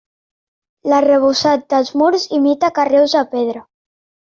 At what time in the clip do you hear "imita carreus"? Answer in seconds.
2.41-3.19